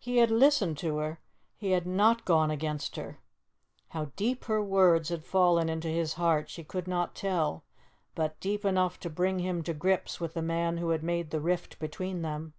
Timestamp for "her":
0.96-1.20, 2.96-3.20, 4.46-4.60